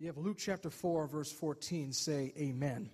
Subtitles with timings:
[0.00, 1.92] You have Luke chapter 4, verse 14.
[1.92, 2.88] Say amen.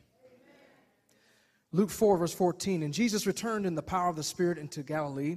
[1.70, 2.82] Luke 4, verse 14.
[2.82, 5.36] And Jesus returned in the power of the Spirit into Galilee,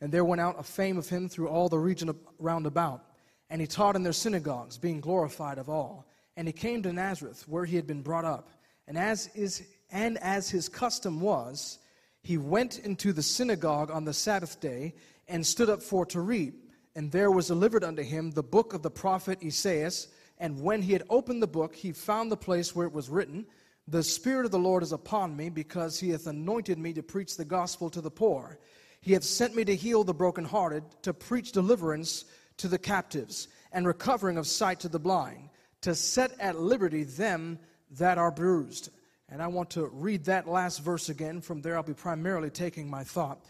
[0.00, 3.02] and there went out a fame of him through all the region round about.
[3.50, 6.06] And he taught in their synagogues, being glorified of all.
[6.36, 8.50] And he came to Nazareth, where he had been brought up.
[8.86, 11.80] And as, is, and as his custom was,
[12.22, 14.94] he went into the synagogue on the Sabbath day
[15.26, 16.54] and stood up for to read.
[16.94, 20.06] And there was delivered unto him the book of the prophet Esaias.
[20.38, 23.46] And when he had opened the book, he found the place where it was written,
[23.88, 27.36] The Spirit of the Lord is upon me, because he hath anointed me to preach
[27.36, 28.58] the gospel to the poor.
[29.00, 32.24] He hath sent me to heal the brokenhearted, to preach deliverance
[32.58, 35.50] to the captives, and recovering of sight to the blind,
[35.82, 37.58] to set at liberty them
[37.92, 38.90] that are bruised.
[39.28, 41.40] And I want to read that last verse again.
[41.40, 43.44] From there, I'll be primarily taking my thought,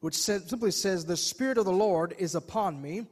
[0.00, 3.06] which simply says, The Spirit of the Lord is upon me,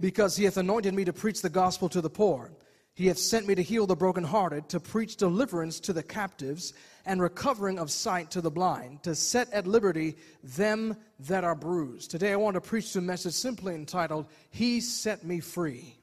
[0.00, 2.50] because he hath anointed me to preach the gospel to the poor.
[2.98, 6.74] He hath sent me to heal the brokenhearted, to preach deliverance to the captives,
[7.06, 12.10] and recovering of sight to the blind, to set at liberty them that are bruised.
[12.10, 15.94] Today I want to preach a message simply entitled, He Set Me Free.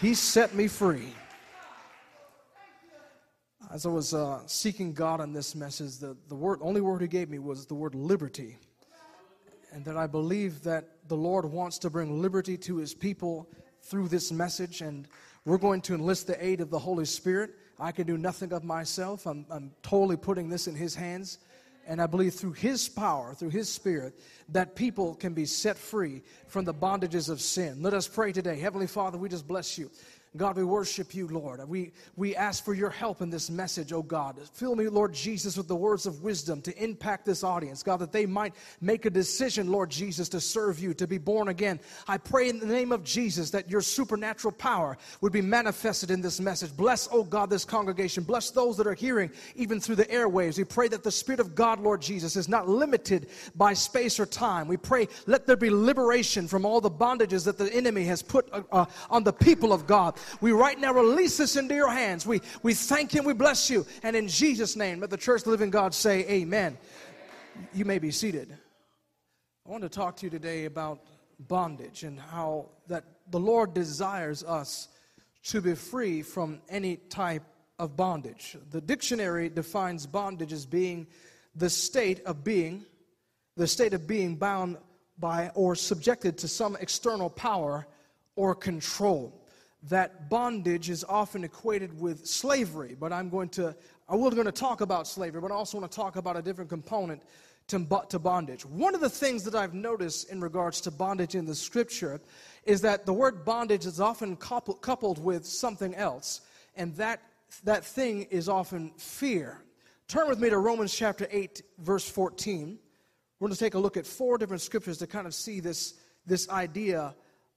[0.00, 1.14] He set me free.
[3.72, 7.06] As I was uh, seeking God on this message, the, the word, only word He
[7.06, 8.56] gave me was the word liberty
[9.72, 13.50] and that I believe that the Lord wants to bring liberty to his people
[13.82, 14.80] through this message.
[14.80, 15.08] And
[15.44, 17.50] we're going to enlist the aid of the Holy Spirit.
[17.80, 19.26] I can do nothing of myself.
[19.26, 21.38] I'm, I'm totally putting this in his hands.
[21.84, 26.22] And I believe through his power, through his spirit, that people can be set free
[26.46, 27.82] from the bondages of sin.
[27.82, 28.60] Let us pray today.
[28.60, 29.90] Heavenly Father, we just bless you.
[30.36, 31.68] God, we worship you, Lord.
[31.68, 34.38] We, we ask for your help in this message, oh God.
[34.52, 38.12] Fill me, Lord Jesus, with the words of wisdom to impact this audience, God, that
[38.12, 41.80] they might make a decision, Lord Jesus, to serve you, to be born again.
[42.06, 46.20] I pray in the name of Jesus that your supernatural power would be manifested in
[46.20, 46.76] this message.
[46.76, 48.22] Bless, oh God, this congregation.
[48.22, 50.58] Bless those that are hearing, even through the airwaves.
[50.58, 54.26] We pray that the Spirit of God, Lord Jesus, is not limited by space or
[54.26, 54.68] time.
[54.68, 58.48] We pray, let there be liberation from all the bondages that the enemy has put
[58.52, 60.18] uh, uh on the people of God.
[60.40, 62.26] We right now release this into your hands.
[62.26, 63.86] We, we thank you we bless you.
[64.02, 66.78] And in Jesus' name, let the church, living God, say amen.
[67.74, 68.56] You may be seated.
[69.66, 71.00] I want to talk to you today about
[71.38, 74.88] bondage and how that the Lord desires us
[75.44, 77.42] to be free from any type
[77.78, 78.56] of bondage.
[78.70, 81.06] The dictionary defines bondage as being
[81.54, 82.84] the state of being,
[83.56, 84.76] the state of being bound
[85.18, 87.86] by or subjected to some external power
[88.36, 89.39] or control
[89.88, 93.74] that bondage is often equated with slavery, but I'm going to,
[94.08, 96.42] I will going to talk about slavery, but I also want to talk about a
[96.42, 97.22] different component
[97.68, 98.66] to, to bondage.
[98.66, 102.20] One of the things that I've noticed in regards to bondage in the scripture
[102.64, 106.42] is that the word bondage is often coupled, coupled with something else,
[106.76, 107.22] and that,
[107.64, 109.62] that thing is often fear.
[110.08, 112.78] Turn with me to Romans chapter 8, verse 14.
[113.38, 115.94] We're going to take a look at four different scriptures to kind of see this,
[116.26, 117.14] this idea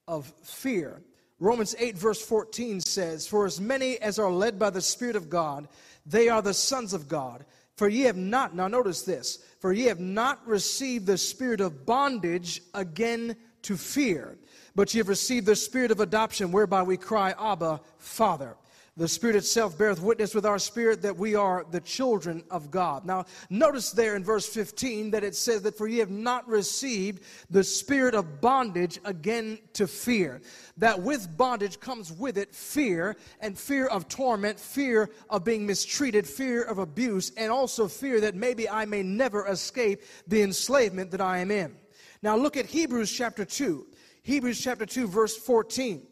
[0.07, 1.01] of fear.
[1.43, 5.29] Romans 8, verse 14 says, For as many as are led by the Spirit of
[5.29, 5.67] God,
[6.05, 7.43] they are the sons of God.
[7.75, 11.85] For ye have not, now notice this, for ye have not received the spirit of
[11.85, 14.37] bondage again to fear,
[14.73, 18.55] but ye have received the spirit of adoption, whereby we cry, Abba, Father.
[18.95, 23.05] The Spirit itself beareth witness with our spirit that we are the children of God.
[23.05, 27.23] Now, notice there in verse 15 that it says that for ye have not received
[27.49, 30.43] the spirit of bondage again to fear.
[30.77, 36.27] That with bondage comes with it fear, and fear of torment, fear of being mistreated,
[36.27, 41.21] fear of abuse, and also fear that maybe I may never escape the enslavement that
[41.21, 41.75] I am in.
[42.21, 43.87] Now, look at Hebrews chapter 2.
[44.21, 46.05] Hebrews chapter 2, verse 14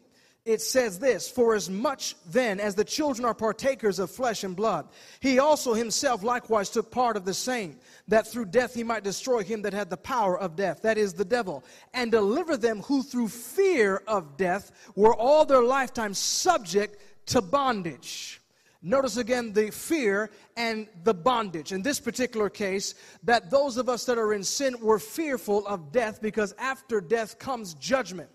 [0.44, 4.56] it says this For as much then as the children are partakers of flesh and
[4.56, 4.88] blood,
[5.20, 9.42] he also himself likewise took part of the same, that through death he might destroy
[9.42, 11.64] him that had the power of death, that is, the devil,
[11.94, 18.40] and deliver them who through fear of death were all their lifetime subject to bondage.
[18.84, 21.70] Notice again the fear and the bondage.
[21.70, 25.92] In this particular case, that those of us that are in sin were fearful of
[25.92, 28.28] death because after death comes judgment.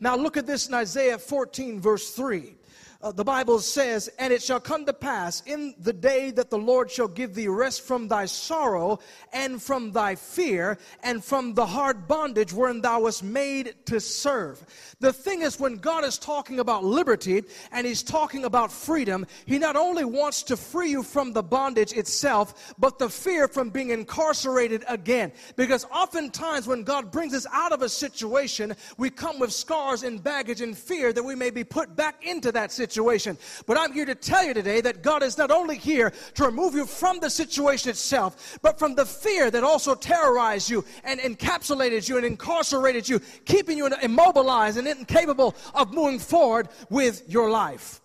[0.00, 2.54] Now look at this in Isaiah 14, verse 3.
[3.02, 6.58] Uh, the Bible says, And it shall come to pass in the day that the
[6.58, 8.98] Lord shall give thee rest from thy sorrow
[9.32, 14.62] and from thy fear and from the hard bondage wherein thou wast made to serve.
[15.00, 17.42] The thing is, when God is talking about liberty
[17.72, 21.94] and He's talking about freedom, He not only wants to free you from the bondage
[21.94, 25.32] itself, but the fear from being incarcerated again.
[25.56, 30.22] Because oftentimes when God brings us out of a situation, we come with scars and
[30.22, 33.38] baggage and fear that we may be put back into that situation situation.
[33.66, 36.74] But I'm here to tell you today that God is not only here to remove
[36.74, 42.08] you from the situation itself, but from the fear that also terrorized you and encapsulated
[42.08, 48.00] you and incarcerated you, keeping you immobilized and incapable of moving forward with your life.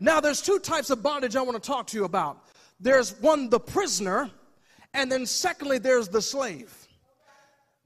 [0.00, 2.44] Now, there's two types of bondage I want to talk to you about.
[2.80, 4.30] There's one, the prisoner,
[4.94, 6.74] and then secondly, there's the slave.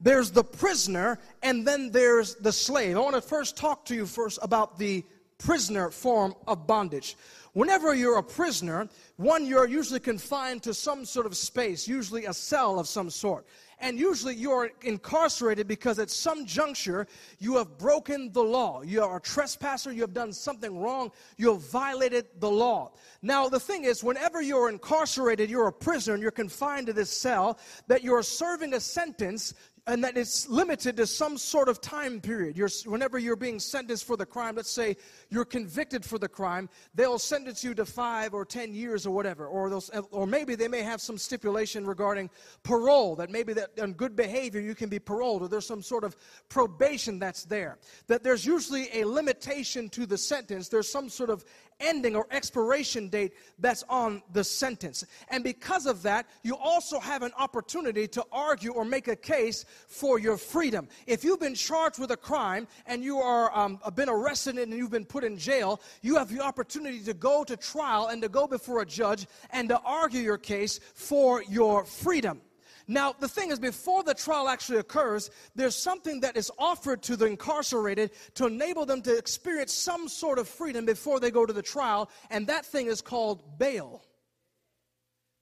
[0.01, 2.97] There's the prisoner, and then there's the slave.
[2.97, 5.05] I want to first talk to you first about the
[5.39, 7.17] prisoner form of bondage.
[7.53, 12.35] Whenever you're a prisoner, one, you're usually confined to some sort of space, usually a
[12.35, 13.47] cell of some sort.
[13.79, 17.07] And usually you're incarcerated because at some juncture
[17.39, 18.83] you have broken the law.
[18.83, 22.93] You are a trespasser, you have done something wrong, you have violated the law.
[23.21, 27.11] Now, the thing is, whenever you're incarcerated, you're a prisoner and you're confined to this
[27.11, 29.55] cell, that you're serving a sentence,
[29.89, 32.57] and that it's limited to some sort of time period.
[32.57, 34.97] You're, whenever you're being sentenced for the crime, let's say
[35.31, 39.47] you're convicted for the crime, they'll sentence you to five or ten years or whatever.
[39.47, 39.81] Or,
[40.11, 42.31] or maybe they may have some stipulation regarding
[42.65, 46.03] parole, that maybe that on good behavior you can be paroled, or there's some sort
[46.03, 46.17] of
[46.49, 47.79] probation that's there.
[48.09, 51.45] That there's usually a limitation to the sentence, there's some sort of
[51.81, 55.05] ending or expiration date that's on the sentence.
[55.29, 59.65] And because of that, you also have an opportunity to argue or make a case
[59.89, 60.89] for your freedom.
[61.07, 64.91] If you've been charged with a crime and you are um, been arrested and you've
[64.91, 68.47] been put in jail, you have the opportunity to go to trial and to go
[68.47, 72.41] before a judge and to argue your case for your freedom.
[72.89, 77.17] Now, the thing is, before the trial actually occurs, there's something that is offered to
[77.17, 81.53] the incarcerated to enable them to experience some sort of freedom before they go to
[81.53, 84.03] the trial, and that thing is called bail.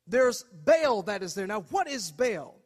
[0.06, 1.46] There's bail that is there.
[1.46, 2.56] Now, what is bail?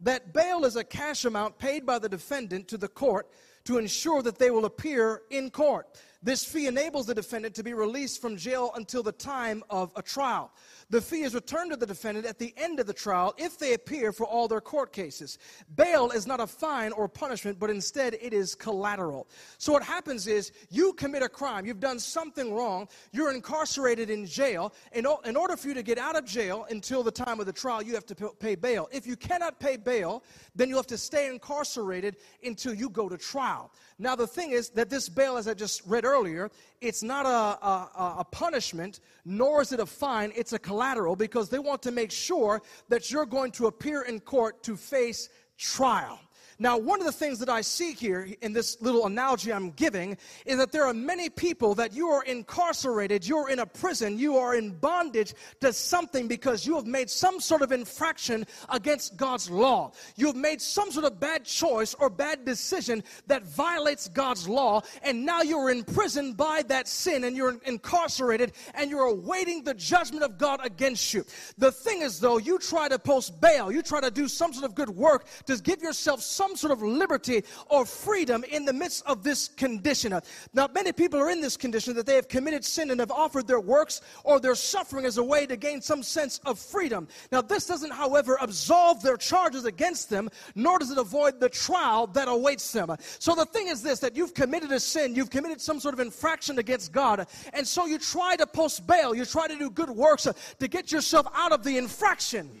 [0.00, 3.28] That bail is a cash amount paid by the defendant to the court
[3.64, 5.86] to ensure that they will appear in court.
[6.22, 10.02] This fee enables the defendant to be released from jail until the time of a
[10.02, 10.52] trial.
[10.88, 13.74] The fee is returned to the defendant at the end of the trial if they
[13.74, 15.38] appear for all their court cases.
[15.74, 19.28] Bail is not a fine or punishment, but instead it is collateral.
[19.58, 24.26] So what happens is you commit a crime, you've done something wrong, you're incarcerated in
[24.26, 24.72] jail.
[24.92, 27.52] In, in order for you to get out of jail until the time of the
[27.52, 28.88] trial, you have to pay bail.
[28.92, 30.22] If you cannot pay bail,
[30.54, 33.72] then you have to stay incarcerated until you go to trial.
[33.98, 36.50] Now, the thing is that this bail, as I just read earlier,
[36.80, 41.48] it's not a, a, a, punishment, nor is it a fine, it's a collateral because
[41.48, 46.18] they want to make sure that you're going to appear in court to face trial.
[46.58, 50.16] Now, one of the things that I see here in this little analogy I'm giving
[50.46, 54.38] is that there are many people that you are incarcerated, you're in a prison, you
[54.38, 59.50] are in bondage to something because you have made some sort of infraction against God's
[59.50, 59.92] law.
[60.16, 64.80] You have made some sort of bad choice or bad decision that violates God's law,
[65.02, 69.74] and now you're in prison by that sin and you're incarcerated and you're awaiting the
[69.74, 71.24] judgment of God against you.
[71.58, 74.64] The thing is, though, you try to post bail, you try to do some sort
[74.64, 78.72] of good work to give yourself some some sort of liberty or freedom in the
[78.72, 80.16] midst of this condition.
[80.54, 83.48] Now, many people are in this condition that they have committed sin and have offered
[83.48, 87.08] their works or their suffering as a way to gain some sense of freedom.
[87.32, 92.06] Now, this doesn't, however, absolve their charges against them, nor does it avoid the trial
[92.08, 92.94] that awaits them.
[93.18, 96.00] So the thing is this that you've committed a sin, you've committed some sort of
[96.00, 99.90] infraction against God, and so you try to post bail, you try to do good
[99.90, 100.28] works
[100.60, 102.60] to get yourself out of the infraction.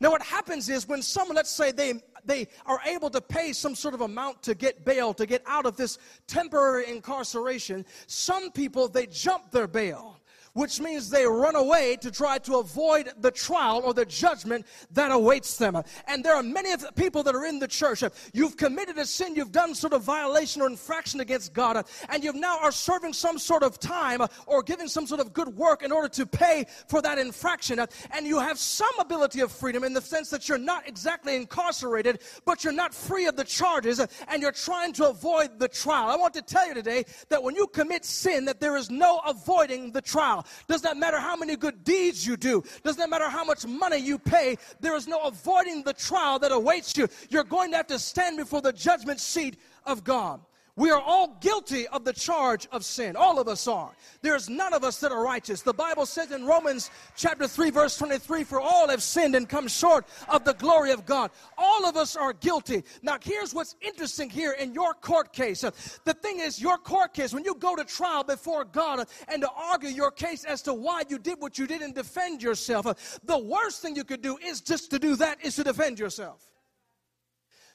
[0.00, 1.94] Now, what happens is when someone, let's say they,
[2.24, 5.66] they are able to pay some sort of amount to get bail, to get out
[5.66, 10.19] of this temporary incarceration, some people, they jump their bail
[10.54, 15.10] which means they run away to try to avoid the trial or the judgment that
[15.10, 15.80] awaits them.
[16.06, 18.02] And there are many people that are in the church.
[18.32, 22.32] You've committed a sin, you've done sort of violation or infraction against God, and you
[22.32, 25.92] now are serving some sort of time or giving some sort of good work in
[25.92, 27.78] order to pay for that infraction.
[28.10, 32.22] And you have some ability of freedom in the sense that you're not exactly incarcerated,
[32.44, 36.08] but you're not free of the charges, and you're trying to avoid the trial.
[36.08, 39.20] I want to tell you today that when you commit sin, that there is no
[39.26, 40.39] avoiding the trial.
[40.68, 42.62] Does not matter how many good deeds you do.
[42.84, 44.56] Does not matter how much money you pay.
[44.80, 47.08] There is no avoiding the trial that awaits you.
[47.28, 50.40] You're going to have to stand before the judgment seat of God.
[50.76, 53.16] We are all guilty of the charge of sin.
[53.16, 53.90] All of us are.
[54.22, 55.62] There's none of us that are righteous.
[55.62, 59.68] The Bible says in Romans chapter 3 verse 23, for all have sinned and come
[59.68, 61.30] short of the glory of God.
[61.58, 62.84] All of us are guilty.
[63.02, 65.60] Now here's what's interesting here in your court case.
[65.60, 69.50] The thing is, your court case, when you go to trial before God and to
[69.50, 73.38] argue your case as to why you did what you did and defend yourself, the
[73.38, 76.49] worst thing you could do is just to do that, is to defend yourself.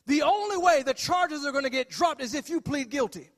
[0.07, 3.29] The only way the charges are going to get dropped is if you plead guilty.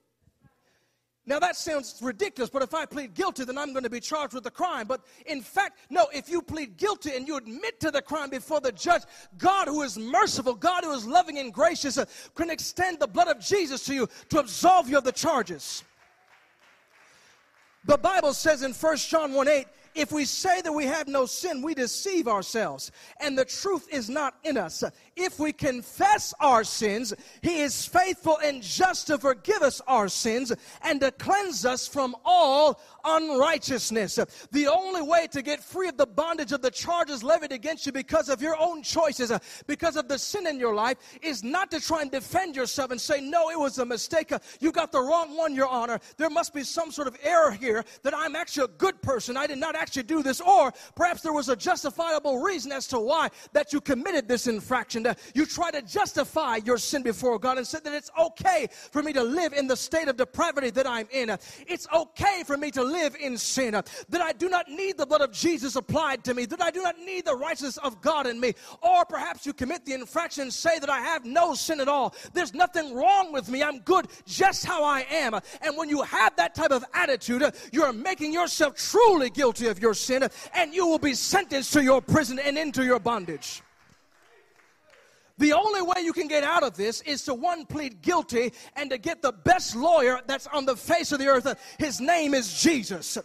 [1.28, 4.34] Now that sounds ridiculous, but if I plead guilty, then I'm going to be charged
[4.34, 4.88] with the crime.
[4.88, 8.62] But in fact, no, if you plead guilty and you admit to the crime before
[8.62, 9.02] the judge,
[9.38, 13.28] God who is merciful, God who is loving and gracious, uh, can extend the blood
[13.28, 15.84] of Jesus to you to absolve you of the charges.
[17.84, 19.66] The Bible says in 1 John 1 8,
[19.98, 24.10] if we say that we have no sin, we deceive ourselves, and the truth is
[24.10, 24.84] not in us.
[25.16, 30.54] If we confess our sins, He is faithful and just to forgive us our sins
[30.84, 34.20] and to cleanse us from all unrighteousness.
[34.52, 37.92] The only way to get free of the bondage of the charges levied against you
[37.92, 39.32] because of your own choices,
[39.66, 43.02] because of the sin in your life, is not to try and defend yourself and
[43.02, 44.32] say, No, it was a mistake.
[44.60, 46.00] You got the wrong one, Your Honor.
[46.18, 49.38] There must be some sort of error here that I'm actually a good person.
[49.38, 50.42] I did not actually do this.
[50.42, 55.04] Or perhaps there was a justifiable reason as to why that you committed this infraction.
[55.04, 59.04] That You try to justify your sin before God and said that it's okay for
[59.04, 61.30] me to live in the state of depravity that I'm in.
[61.68, 63.72] It's okay for me to live in sin.
[63.72, 66.46] That I do not need the blood of Jesus applied to me.
[66.46, 68.54] That I do not need the righteousness of God in me.
[68.82, 72.16] Or perhaps you commit the infraction and say that I have no sin at all.
[72.34, 73.64] There's nothing wrong with me.
[73.64, 75.34] I'm good just how I am.
[75.62, 79.94] And when you have that type of attitude, you're making yourself truly guilty of your
[79.94, 83.62] sin and you will be sentenced to your prison and into your bondage.
[85.38, 88.90] The only way you can get out of this is to one plead guilty and
[88.90, 91.76] to get the best lawyer that's on the face of the earth.
[91.78, 93.20] His name is Jesus.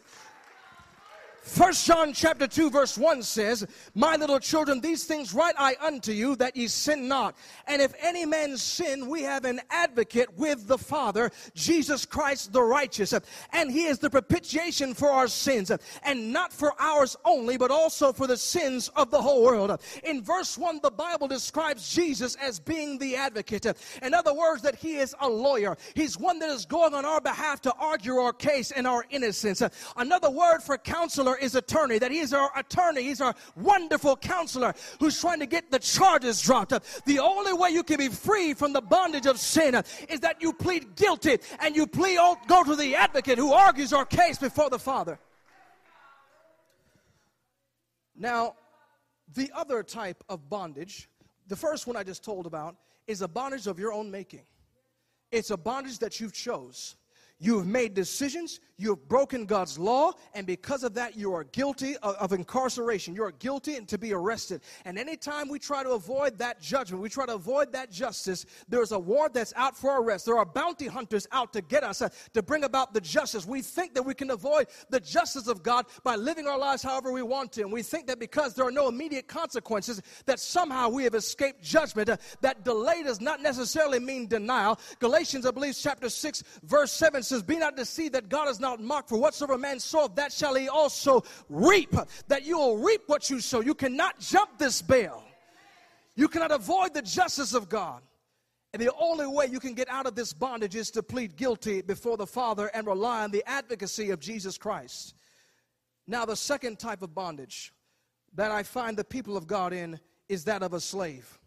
[1.43, 6.13] First John chapter 2 verse 1 says, My little children, these things write I unto
[6.13, 7.37] you that ye sin not.
[7.67, 12.63] And if any man sin, we have an advocate with the Father, Jesus Christ the
[12.63, 13.13] righteous.
[13.53, 15.73] And he is the propitiation for our sins,
[16.05, 19.83] and not for ours only, but also for the sins of the whole world.
[20.05, 23.67] In verse 1, the Bible describes Jesus as being the advocate.
[24.01, 25.77] In other words, that he is a lawyer.
[25.95, 29.61] He's one that is going on our behalf to argue our case and our innocence.
[29.97, 35.21] Another word for counselor is attorney, that he's our attorney, he's our wonderful counselor who's
[35.21, 36.73] trying to get the charges dropped.
[37.05, 39.75] The only way you can be free from the bondage of sin
[40.09, 43.93] is that you plead guilty and you plead, oh, go to the advocate who argues
[43.93, 45.19] our case before the Father.
[48.17, 48.55] Now,
[49.35, 51.09] the other type of bondage,
[51.49, 54.43] the first one I just told about, is a bondage of your own making.
[55.31, 56.97] It's a bondage that you've chose.
[57.43, 61.43] You have made decisions, you have broken God's law, and because of that, you are
[61.43, 63.17] guilty of, of, incarceration.
[63.17, 64.63] You are guilty and to be arrested.
[64.85, 68.93] And anytime we try to avoid that judgment, we try to avoid that justice, there's
[68.93, 70.25] a warrant that's out for arrest.
[70.25, 73.45] There are bounty hunters out to get us, uh, to bring about the justice.
[73.45, 77.11] We think that we can avoid the justice of God by living our lives however
[77.11, 77.63] we want to.
[77.63, 81.61] And we think that because there are no immediate consequences, that somehow we have escaped
[81.61, 82.09] judgment.
[82.09, 84.79] Uh, that delay does not necessarily mean denial.
[85.01, 88.81] Galatians, I believe, chapter 6, verse 7 says, Be not deceived that God is not
[88.81, 91.95] mocked, for whatsoever man soweth, that shall he also reap.
[92.29, 93.61] That you will reap what you sow.
[93.61, 95.25] You cannot jump this bell.
[96.15, 98.03] You cannot avoid the justice of God.
[98.73, 101.83] And the only way you can get out of this bondage is to plead guilty
[101.83, 105.15] before the Father and rely on the advocacy of Jesus Christ.
[106.07, 107.73] Now, the second type of bondage
[108.35, 111.39] that I find the people of God in is that of a slave.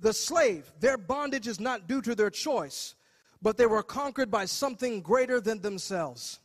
[0.00, 2.94] The slave, their bondage is not due to their choice,
[3.44, 6.40] but they were conquered by something greater than themselves.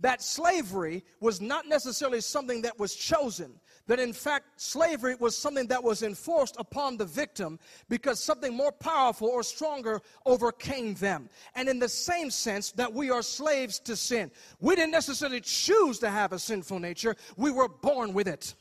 [0.00, 3.52] That slavery was not necessarily something that was chosen,
[3.86, 7.60] that in fact, slavery was something that was enforced upon the victim
[7.90, 11.28] because something more powerful or stronger overcame them.
[11.54, 14.30] And in the same sense, that we are slaves to sin.
[14.58, 18.54] We didn't necessarily choose to have a sinful nature, we were born with it.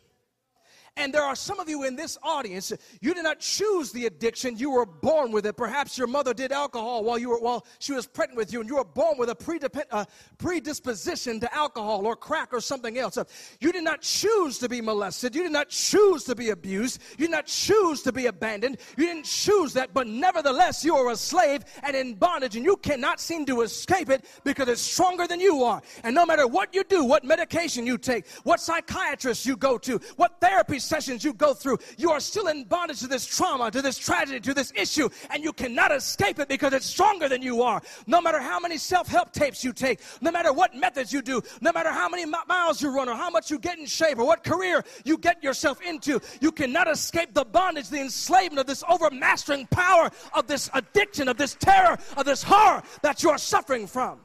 [0.98, 4.58] And there are some of you in this audience, you did not choose the addiction,
[4.58, 5.56] you were born with it.
[5.56, 8.70] Perhaps your mother did alcohol while you were while she was pregnant with you, and
[8.70, 10.06] you were born with a uh,
[10.38, 13.18] predisposition to alcohol or crack or something else.
[13.62, 17.28] You did not choose to be molested, you did not choose to be abused, you
[17.28, 21.16] did not choose to be abandoned, you didn't choose that, but nevertheless you are a
[21.16, 25.40] slave and in bondage, and you cannot seem to escape it because it's stronger than
[25.40, 25.82] you are.
[26.04, 29.98] And no matter what you do, what medication you take, what psychiatrist you go to,
[30.18, 33.82] what therapy sessions you go through, you are still in bondage to this trauma, to
[33.82, 37.62] this tragedy, to this issue, and you cannot escape it because it's stronger than you
[37.62, 37.82] are.
[38.08, 41.42] No matter how many self help tapes you take, no matter what methods you do,
[41.62, 44.26] no matter how many miles you run, or how much you get in shape, or
[44.26, 48.84] what career you get yourself into, you cannot escape the bondage, the enslavement of this
[48.84, 53.88] overmastering power of this addiction, of this terror, of this horror that you are suffering
[53.88, 54.20] from.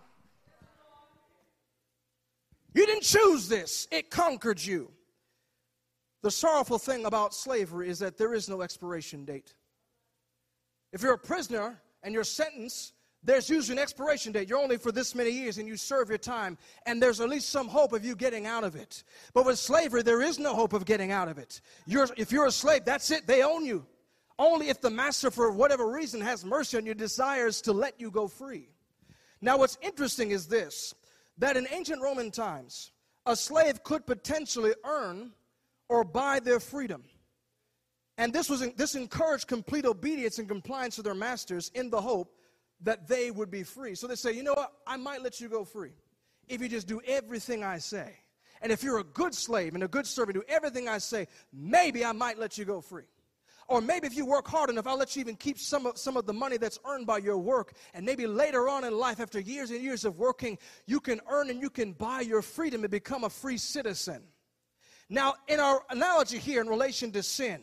[2.75, 4.91] You didn't choose this, it conquered you.
[6.23, 9.55] The sorrowful thing about slavery is that there is no expiration date.
[10.93, 14.49] If you're a prisoner and you're sentenced, there's usually an expiration date.
[14.49, 16.57] You're only for this many years and you serve your time,
[16.87, 19.03] and there's at least some hope of you getting out of it.
[19.35, 21.61] But with slavery, there is no hope of getting out of it.
[21.87, 23.85] You're, if you're a slave, that's it, they own you.
[24.39, 28.11] Only if the master, for whatever reason, has mercy on you, desires to let you
[28.11, 28.69] go free.
[29.41, 30.95] Now, what's interesting is this
[31.39, 32.93] that in ancient Roman times,
[33.27, 35.33] a slave could potentially earn
[35.89, 37.05] or buy their freedom.
[38.19, 42.35] And this, was, this encouraged complete obedience and compliance to their masters in the hope
[42.81, 43.95] that they would be free.
[43.95, 44.73] So they say, you know what?
[44.87, 45.93] I might let you go free
[46.49, 48.15] if you just do everything I say.
[48.63, 52.05] And if you're a good slave and a good servant, do everything I say, maybe
[52.05, 53.05] I might let you go free.
[53.69, 56.17] Or maybe if you work hard enough, I'll let you even keep some of, some
[56.17, 57.75] of the money that's earned by your work.
[57.95, 61.51] And maybe later on in life, after years and years of working, you can earn
[61.51, 64.23] and you can buy your freedom and become a free citizen.
[65.09, 67.61] Now, in our analogy here in relation to sin,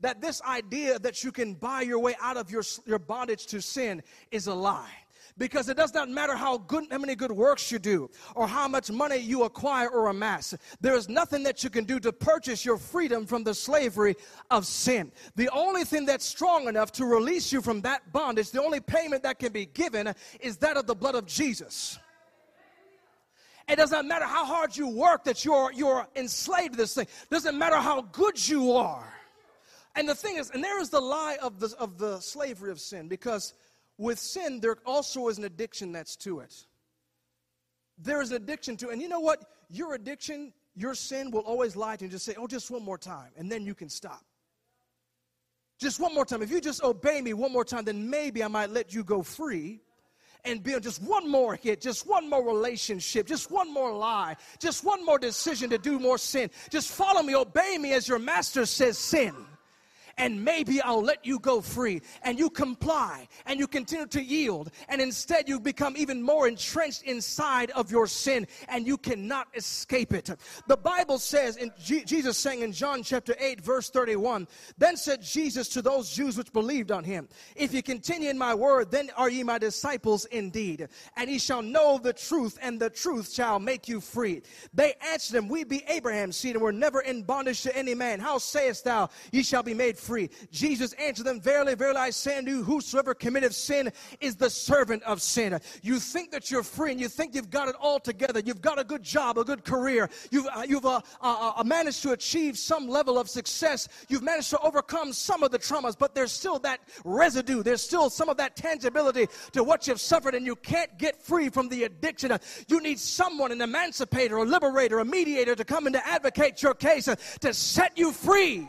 [0.00, 3.60] that this idea that you can buy your way out of your, your bondage to
[3.60, 4.90] sin is a lie.
[5.36, 8.66] Because it does not matter how good how many good works you do or how
[8.66, 12.64] much money you acquire or amass there is nothing that you can do to purchase
[12.64, 14.16] your freedom from the slavery
[14.50, 15.12] of sin.
[15.36, 19.22] The only thing that's strong enough to release you from that bondage the only payment
[19.22, 22.00] that can be given is that of the blood of jesus
[23.68, 27.30] it doesn't matter how hard you work that you're you're enslaved to this thing it
[27.30, 29.12] doesn't matter how good you are
[29.94, 32.80] and the thing is and there is the lie of the of the slavery of
[32.80, 33.54] sin because
[33.98, 36.54] with sin, there also is an addiction that's to it.
[37.98, 39.44] There is an addiction to, and you know what?
[39.68, 42.84] Your addiction, your sin will always lie to you and just say, oh, just one
[42.84, 44.24] more time, and then you can stop.
[45.80, 46.42] Just one more time.
[46.42, 49.22] If you just obey me one more time, then maybe I might let you go
[49.22, 49.80] free
[50.44, 54.84] and build just one more hit, just one more relationship, just one more lie, just
[54.84, 56.50] one more decision to do more sin.
[56.70, 59.34] Just follow me, obey me as your master says sin
[60.18, 62.02] and maybe I'll let you go free.
[62.22, 64.70] And you comply and you continue to yield.
[64.88, 70.12] And instead, you become even more entrenched inside of your sin and you cannot escape
[70.12, 70.30] it.
[70.66, 75.22] The Bible says, in G- Jesus saying in John chapter 8, verse 31, then said
[75.22, 79.10] Jesus to those Jews which believed on him, If you continue in my word, then
[79.16, 80.88] are ye my disciples indeed.
[81.16, 84.42] And ye shall know the truth, and the truth shall make you free.
[84.74, 88.20] They answered him, We be Abraham's seed, and we're never in bondage to any man.
[88.20, 90.07] How sayest thou, ye shall be made free?
[90.08, 90.30] Free.
[90.50, 95.02] Jesus answered them, Verily, verily, I say unto you, whosoever committeth sin is the servant
[95.02, 95.60] of sin.
[95.82, 98.40] You think that you're free and you think you've got it all together.
[98.40, 100.08] You've got a good job, a good career.
[100.30, 103.86] You've, uh, you've uh, uh, uh, managed to achieve some level of success.
[104.08, 107.62] You've managed to overcome some of the traumas, but there's still that residue.
[107.62, 111.50] There's still some of that tangibility to what you've suffered, and you can't get free
[111.50, 112.32] from the addiction.
[112.66, 116.72] You need someone, an emancipator, a liberator, a mediator to come in to advocate your
[116.72, 118.68] case, uh, to set you free.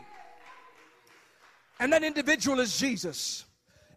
[1.80, 3.46] And that individual is Jesus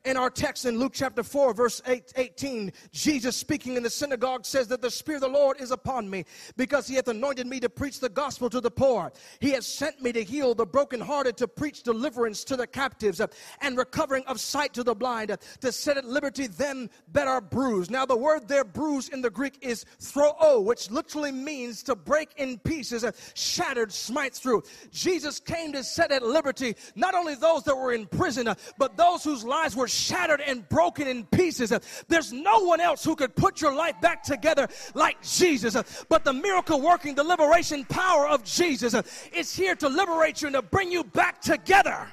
[0.06, 4.46] in our text in Luke chapter 4, verse 8, 18, Jesus speaking in the synagogue
[4.46, 6.26] says that the Spirit of the Lord is upon me
[6.58, 9.14] because he hath anointed me to preach the gospel to the poor.
[9.40, 13.28] He has sent me to heal the brokenhearted, to preach deliverance to the captives uh,
[13.62, 17.42] and recovering of sight to the blind, uh, to set at liberty them that are
[17.42, 17.90] bruised.
[17.90, 22.30] Now, the word there, bruised in the Greek is throo, which literally means to break
[22.38, 24.64] in pieces, uh, shattered, smite through.
[24.92, 29.24] Jesus came to set at liberty not only those that were in prison, but those
[29.24, 31.72] whose lives were shattered and broken in pieces.
[32.08, 36.06] There's no one else who could put your life back together like Jesus.
[36.10, 38.96] But the miracle working, the liberation power of Jesus
[39.34, 42.08] is here to liberate you and to bring you back together.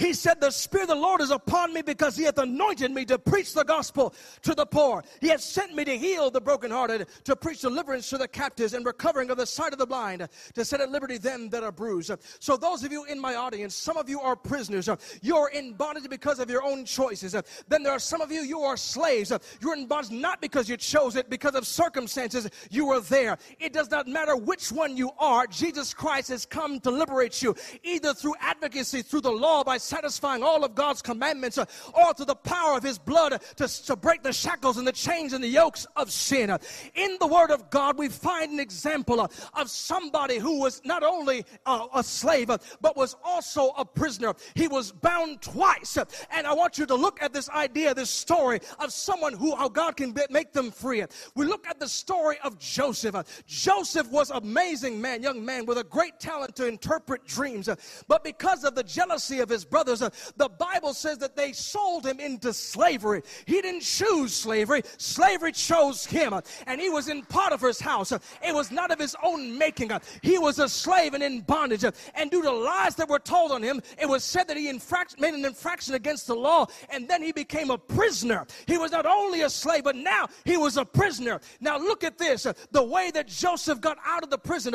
[0.00, 3.04] He said, The Spirit of the Lord is upon me because He hath anointed me
[3.04, 5.04] to preach the gospel to the poor.
[5.20, 8.86] He hath sent me to heal the brokenhearted, to preach deliverance to the captives and
[8.86, 12.12] recovering of the sight of the blind, to set at liberty them that are bruised.
[12.38, 14.88] So, those of you in my audience, some of you are prisoners.
[15.20, 17.36] You're in bondage because of your own choices.
[17.68, 19.30] Then there are some of you, you are slaves.
[19.60, 23.36] You're in bondage not because you chose it, because of circumstances you were there.
[23.58, 27.54] It does not matter which one you are, Jesus Christ has come to liberate you,
[27.82, 32.26] either through advocacy, through the law, by satisfying all of God's commandments, uh, or through
[32.26, 35.42] the power of his blood uh, to, to break the shackles and the chains and
[35.42, 36.48] the yokes of sin.
[36.48, 36.58] Uh,
[36.94, 41.02] in the Word of God, we find an example uh, of somebody who was not
[41.02, 42.48] only a slave,
[42.80, 44.34] but was also a prisoner.
[44.54, 45.98] He was bound twice.
[46.30, 49.68] And I want you to look at this idea, this story of someone who, how
[49.68, 51.04] God can make them free.
[51.34, 53.16] We look at the story of Joseph.
[53.46, 57.68] Joseph was amazing man, young man with a great talent to interpret dreams.
[58.06, 62.04] But because of the jealousy of his brothers, uh, the Bible says that they sold
[62.04, 63.22] him into slavery.
[63.46, 66.34] He didn't choose slavery, slavery chose him.
[66.34, 68.12] Uh, and he was in Potiphar's house.
[68.12, 69.90] Uh, it was not of his own making.
[70.22, 71.84] He was a slave and in bondage.
[72.14, 74.70] And due to lies that were told on him, it was said that he
[75.18, 78.46] made an infraction against the law and then he became a prisoner.
[78.66, 81.40] He was not only a slave, but now he was a prisoner.
[81.60, 84.74] Now look at this the way that Joseph got out of the prison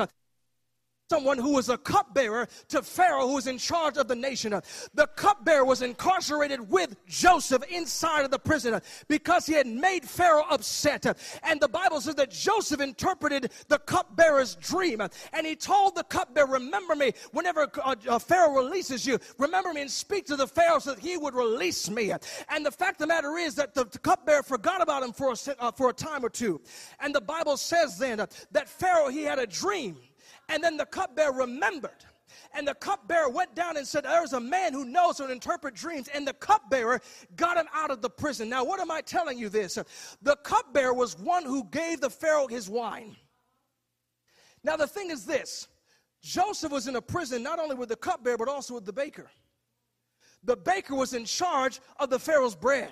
[1.09, 4.59] someone who was a cupbearer to Pharaoh, who was in charge of the nation.
[4.95, 10.45] The cupbearer was incarcerated with Joseph inside of the prison because he had made Pharaoh
[10.49, 11.05] upset.
[11.43, 14.99] And the Bible says that Joseph interpreted the cupbearer's dream.
[15.31, 19.19] And he told the cupbearer, Remember me whenever uh, Pharaoh releases you.
[19.37, 22.13] Remember me and speak to the Pharaoh so that he would release me.
[22.49, 25.33] And the fact of the matter is that the, the cupbearer forgot about him for
[25.33, 26.61] a, uh, for a time or two.
[26.99, 29.97] And the Bible says then that Pharaoh, he had a dream
[30.49, 32.05] and then the cupbearer remembered.
[32.53, 35.75] And the cupbearer went down and said, There's a man who knows how to interpret
[35.75, 36.07] dreams.
[36.13, 37.01] And the cupbearer
[37.35, 38.49] got him out of the prison.
[38.49, 39.77] Now, what am I telling you this?
[40.21, 43.15] The cupbearer was one who gave the Pharaoh his wine.
[44.63, 45.67] Now, the thing is this
[46.21, 49.29] Joseph was in a prison not only with the cupbearer, but also with the baker.
[50.43, 52.91] The baker was in charge of the Pharaoh's bread.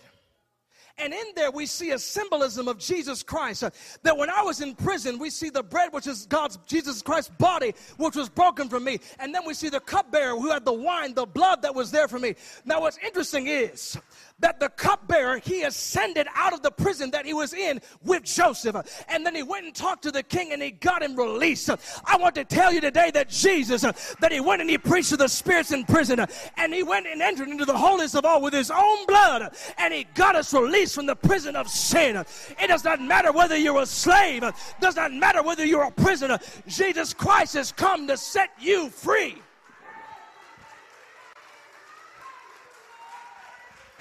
[1.00, 3.64] And in there, we see a symbolism of Jesus Christ.
[3.64, 3.72] Uh,
[4.04, 7.32] that when I was in prison, we see the bread, which is God's, Jesus Christ's
[7.40, 9.00] body, which was broken for me.
[9.18, 12.08] And then we see the cupbearer who had the wine, the blood that was there
[12.08, 12.36] for me.
[12.64, 13.98] Now, what's interesting is
[14.40, 18.76] that the cupbearer he ascended out of the prison that he was in with Joseph,
[19.08, 21.70] and then he went and talked to the king and he got him released.
[22.06, 23.82] I want to tell you today that Jesus,
[24.20, 26.26] that he went and he preached to the spirits in prison,
[26.58, 29.94] and he went and entered into the holiest of all with his own blood, and
[29.94, 32.16] he got us released from the prison of sin.
[32.16, 34.44] It does not matter whether you're a slave,
[34.80, 36.40] does not matter whether you're a prisoner.
[36.68, 39.42] Jesus Christ has come to set you free.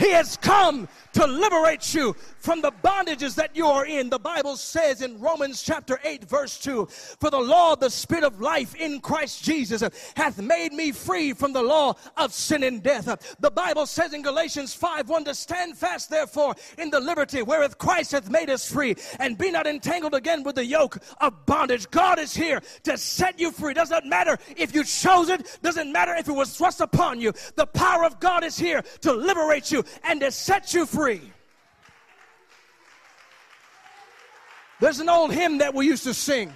[0.03, 4.11] He has come to liberate you from the bondages that you are in.
[4.11, 6.87] The Bible says in Romans chapter 8, verse 2
[7.21, 9.85] For the law of the Spirit of life in Christ Jesus
[10.17, 13.37] hath made me free from the law of sin and death.
[13.39, 17.79] The Bible says in Galatians 5 1 to stand fast, therefore, in the liberty wherewith
[17.79, 21.89] Christ hath made us free, and be not entangled again with the yoke of bondage.
[21.91, 23.73] God is here to set you free.
[23.73, 27.33] Does not matter if you chose it, doesn't matter if it was thrust upon you.
[27.55, 31.21] The power of God is here to liberate you and to set you free.
[34.81, 36.53] There's an old hymn that we used to sing.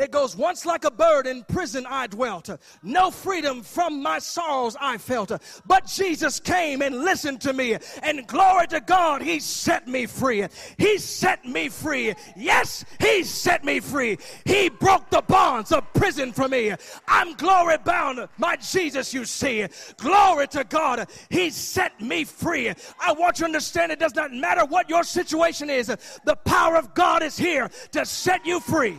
[0.00, 2.48] It goes, Once like a bird in prison I dwelt,
[2.82, 5.30] no freedom from my sorrows I felt.
[5.66, 10.46] But Jesus came and listened to me, and glory to God, He set me free.
[10.78, 12.14] He set me free.
[12.34, 14.16] Yes, He set me free.
[14.46, 16.72] He broke the bonds of prison for me.
[17.06, 19.66] I'm glory bound, my Jesus, you see.
[19.98, 22.72] Glory to God, He set me free.
[22.98, 25.88] I want you to understand it does not matter what your situation is,
[26.24, 28.96] the power of God is here to set you free.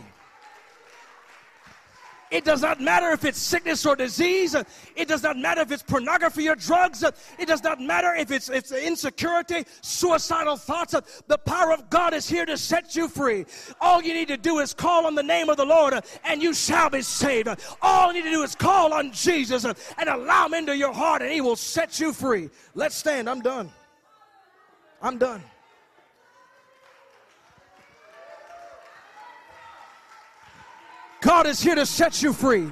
[2.32, 4.56] It does not matter if it's sickness or disease.
[4.96, 7.04] It does not matter if it's pornography or drugs.
[7.38, 10.94] It does not matter if it's, it's insecurity, suicidal thoughts.
[11.26, 13.44] The power of God is here to set you free.
[13.82, 15.92] All you need to do is call on the name of the Lord
[16.24, 17.50] and you shall be saved.
[17.82, 21.20] All you need to do is call on Jesus and allow him into your heart
[21.20, 22.48] and he will set you free.
[22.74, 23.28] Let's stand.
[23.28, 23.70] I'm done.
[25.02, 25.42] I'm done.
[31.32, 32.70] God is here to set you free.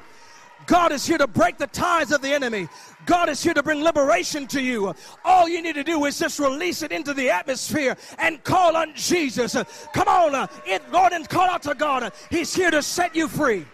[0.67, 2.69] God is here to break the ties of the enemy.
[3.07, 4.95] God is here to bring liberation to you.
[5.25, 8.95] All you need to do is just release it into the atmosphere and call on
[8.95, 9.57] Jesus.
[9.95, 12.13] Come on, uh, it, Lord, and call out to God.
[12.29, 13.65] He's here to set you free.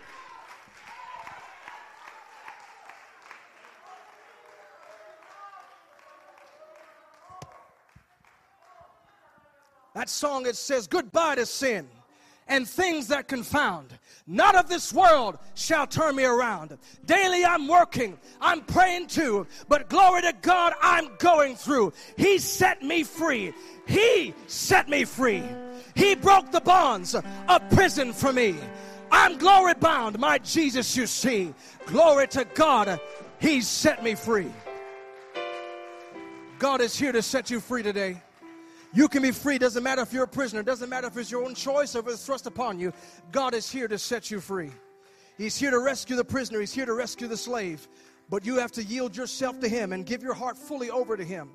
[9.96, 11.88] That song it says, Goodbye to sin
[12.49, 13.99] and things that confound.
[14.27, 16.77] Not of this world shall turn me around.
[17.05, 21.93] Daily I'm working, I'm praying too, but glory to God, I'm going through.
[22.17, 23.53] He set me free.
[23.87, 25.45] He set me free.
[25.95, 28.57] He broke the bonds of prison for me.
[29.11, 31.55] I'm glory bound, my Jesus, you see.
[31.87, 33.01] Glory to God.
[33.39, 34.51] He set me free.
[36.59, 38.23] God is here to set you free today.
[38.92, 39.59] You can be free.
[39.59, 40.62] Doesn't matter if you're a prisoner.
[40.62, 42.92] Doesn't matter if it's your own choice or if it's thrust upon you.
[43.33, 44.70] God is here to set you free.
[45.37, 46.61] He's here to rescue the prisoner.
[46.61, 47.88] He's here to rescue the slave.
[48.29, 51.25] But you have to yield yourself to Him and give your heart fully over to
[51.25, 51.51] Him.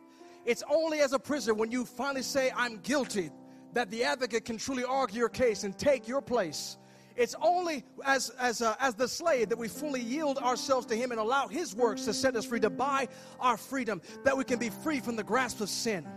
[0.45, 3.31] It's only as a prisoner when you finally say, I'm guilty,
[3.73, 6.77] that the advocate can truly argue your case and take your place.
[7.15, 11.11] It's only as, as, uh, as the slave that we fully yield ourselves to Him
[11.11, 13.07] and allow His works to set us free, to buy
[13.39, 16.07] our freedom, that we can be free from the grasp of sin.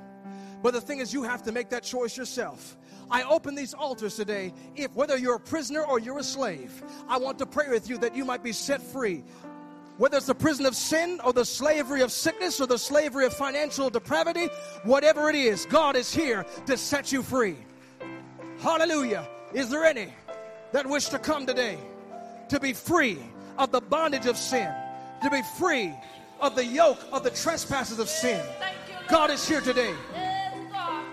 [0.64, 2.78] But the thing is, you have to make that choice yourself.
[3.10, 4.54] I open these altars today.
[4.74, 7.98] If whether you're a prisoner or you're a slave, I want to pray with you
[7.98, 9.24] that you might be set free.
[9.98, 13.34] Whether it's the prison of sin or the slavery of sickness or the slavery of
[13.34, 14.46] financial depravity,
[14.84, 17.56] whatever it is, God is here to set you free.
[18.60, 19.28] Hallelujah.
[19.52, 20.14] Is there any
[20.72, 21.76] that wish to come today
[22.48, 23.18] to be free
[23.58, 24.72] of the bondage of sin,
[25.22, 25.92] to be free
[26.40, 28.42] of the yoke of the trespasses of sin?
[29.08, 29.94] God is here today.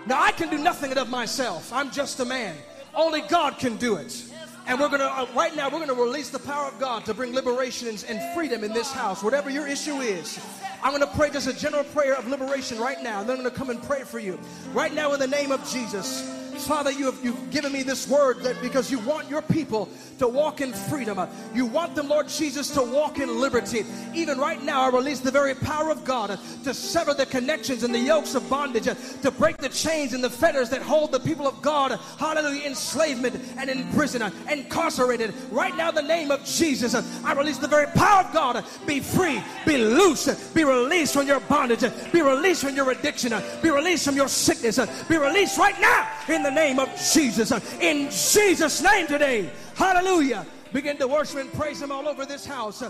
[0.06, 1.72] Now, I can do nothing of myself.
[1.72, 2.56] I'm just a man.
[2.94, 4.24] Only God can do it.
[4.66, 7.04] And we're going to, uh, right now, we're going to release the power of God
[7.06, 10.38] to bring liberation and, and freedom in this house, whatever your issue is.
[10.82, 13.20] I'm going to pray just a general prayer of liberation right now.
[13.20, 14.38] And then I'm going to come and pray for you.
[14.72, 16.41] Right now, in the name of Jesus.
[16.58, 19.88] Father, you have you've given me this word that because you want your people
[20.18, 21.18] to walk in freedom.
[21.18, 23.84] Uh, you want them, Lord Jesus, to walk in liberty.
[24.14, 27.82] Even right now, I release the very power of God uh, to sever the connections
[27.82, 31.12] and the yokes of bondage, uh, to break the chains and the fetters that hold
[31.12, 35.34] the people of God, hallelujah, enslavement and in prison, incarcerated.
[35.50, 38.64] Right now, in the name of Jesus, I release the very power of God.
[38.86, 43.70] Be free, be loose, be released from your bondage, be released from your addiction, be
[43.70, 46.08] released from your sickness, be released right now
[46.46, 47.52] in the name of Jesus.
[47.80, 49.48] In Jesus' name today.
[49.76, 50.44] Hallelujah.
[50.72, 52.82] Begin to worship and praise Him all over this house.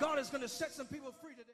[0.00, 1.45] God is going to set some people free today.